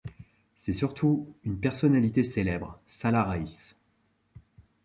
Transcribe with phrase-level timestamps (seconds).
[0.55, 3.77] C'est surtout une personnalité célèbre, Salah Raïs.